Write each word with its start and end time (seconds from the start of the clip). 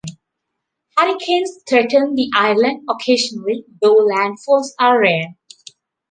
Hurricanes 0.97 1.59
threaten 1.69 2.15
the 2.15 2.31
island 2.33 2.87
occasionally, 2.89 3.65
though 3.83 3.97
landfalls 4.03 4.71
are 4.79 4.99
rare. 4.99 5.35